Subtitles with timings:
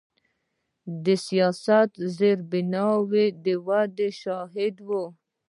[1.03, 4.89] د سیاحت د زیربناوو د ودې شاهد و.